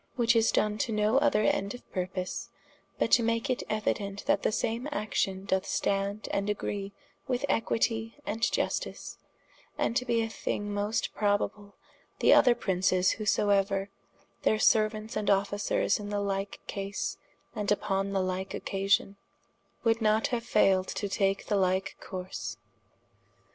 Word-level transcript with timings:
Which 0.15 0.35
is 0.35 0.51
done 0.51 0.79
to 0.79 0.91
no 0.91 1.19
other 1.19 1.43
end 1.43 1.75
or 1.75 1.79
purpose, 1.93 2.49
but 2.97 3.11
to 3.11 3.21
make 3.21 3.51
it 3.51 3.61
euident 3.69 4.23
that 4.25 4.41
the 4.41 4.51
same 4.51 4.89
action 4.91 5.45
doth 5.45 5.67
stand 5.67 6.27
& 6.31 6.33
agree 6.49 6.91
with 7.27 7.45
equitie 7.47 8.15
and 8.25 8.41
iustice, 8.41 9.17
and 9.77 9.95
to 9.95 10.03
be 10.03 10.23
a 10.23 10.27
thing 10.27 10.73
most 10.73 11.13
probable, 11.13 11.75
that 12.17 12.33
other 12.33 12.55
Princes 12.55 13.11
whosoeuer, 13.17 13.89
their 14.41 14.57
seruants 14.57 15.15
and 15.15 15.29
Officers 15.29 15.99
in 15.99 16.09
the 16.09 16.19
like 16.19 16.59
case, 16.65 17.19
and 17.55 17.69
vpon 17.69 18.11
the 18.11 18.21
like 18.23 18.55
occasion, 18.55 19.17
woulde 19.85 20.01
not 20.01 20.29
haue 20.29 20.39
failed 20.39 20.87
to 20.87 21.07
take 21.07 21.45
the 21.45 21.57
like 21.57 21.95
course. 22.01 22.57